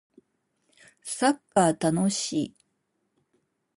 [1.03, 2.53] サッカー楽しい